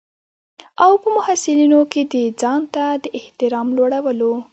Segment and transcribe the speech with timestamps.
[0.83, 4.33] او په محصلینو کې د ځانته د احترام لوړولو.